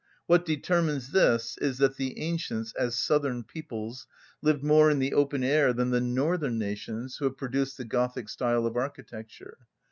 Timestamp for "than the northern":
5.73-6.57